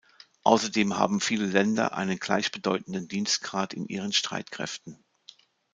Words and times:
Außerdem 0.41 0.97
haben 0.97 1.21
viele 1.21 1.45
Länder 1.45 1.93
einen 1.93 2.17
gleichbedeutenden 2.17 3.07
Dienstgrad 3.07 3.75
in 3.75 3.85
ihren 3.85 4.13
Streitkräften. 4.13 4.97